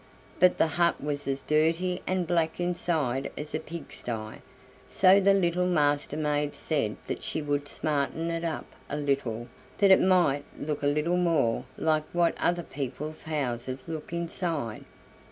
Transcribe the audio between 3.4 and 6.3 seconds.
a pigsty, so the Master